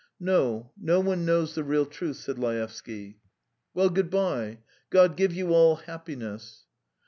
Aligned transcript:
"No, 0.19 0.71
no 0.81 0.99
one 0.99 1.27
knows 1.27 1.53
the 1.53 1.61
truth," 1.91 2.15
said 2.17 2.39
Laevsky. 2.39 3.19
"Well, 3.75 3.91
good 3.91 4.09
bye.... 4.09 4.57
God 4.89 5.15
give 5.15 5.31
you 5.31 5.53
all 5.53 5.75
happiness." 5.75 6.65